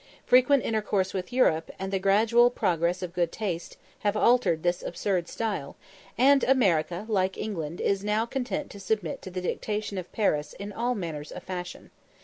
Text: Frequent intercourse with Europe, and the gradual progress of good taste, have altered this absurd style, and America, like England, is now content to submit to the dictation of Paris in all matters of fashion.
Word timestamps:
Frequent 0.25 0.63
intercourse 0.65 1.13
with 1.13 1.31
Europe, 1.31 1.69
and 1.77 1.93
the 1.93 1.99
gradual 1.99 2.49
progress 2.49 3.03
of 3.03 3.13
good 3.13 3.31
taste, 3.31 3.77
have 3.99 4.17
altered 4.17 4.63
this 4.63 4.81
absurd 4.81 5.27
style, 5.27 5.75
and 6.17 6.43
America, 6.45 7.05
like 7.07 7.37
England, 7.37 7.79
is 7.79 8.03
now 8.03 8.25
content 8.25 8.71
to 8.71 8.79
submit 8.79 9.21
to 9.21 9.29
the 9.29 9.41
dictation 9.41 9.99
of 9.99 10.11
Paris 10.11 10.53
in 10.53 10.73
all 10.73 10.95
matters 10.95 11.31
of 11.31 11.43
fashion. 11.43 11.91